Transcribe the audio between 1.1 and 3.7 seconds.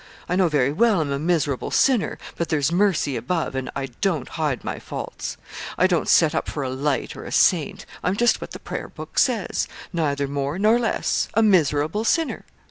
a miserable sinner, but there's mercy above, and